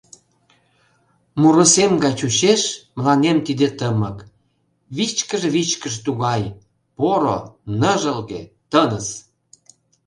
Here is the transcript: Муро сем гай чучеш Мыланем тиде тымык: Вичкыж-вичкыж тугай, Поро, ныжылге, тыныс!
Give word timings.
Муро 1.39 1.65
сем 1.73 1.91
гай 2.03 2.13
чучеш 2.19 2.61
Мыланем 2.95 3.37
тиде 3.45 3.67
тымык: 3.79 4.17
Вичкыж-вичкыж 4.95 5.95
тугай, 6.05 6.43
Поро, 6.97 7.39
ныжылге, 7.79 8.41
тыныс! 8.71 9.07